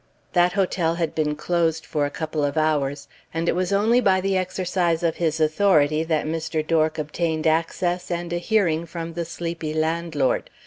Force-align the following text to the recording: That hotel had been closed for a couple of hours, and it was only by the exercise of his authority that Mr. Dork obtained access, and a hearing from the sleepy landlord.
That 0.33 0.53
hotel 0.53 0.95
had 0.95 1.13
been 1.13 1.35
closed 1.35 1.85
for 1.85 2.07
a 2.07 2.09
couple 2.09 2.43
of 2.43 2.57
hours, 2.57 3.07
and 3.35 3.47
it 3.47 3.53
was 3.53 3.71
only 3.71 4.01
by 4.01 4.19
the 4.19 4.35
exercise 4.35 5.03
of 5.03 5.17
his 5.17 5.39
authority 5.39 6.03
that 6.03 6.25
Mr. 6.25 6.65
Dork 6.65 6.97
obtained 6.97 7.45
access, 7.45 8.09
and 8.09 8.33
a 8.33 8.39
hearing 8.39 8.87
from 8.87 9.13
the 9.13 9.25
sleepy 9.25 9.75
landlord. 9.75 10.49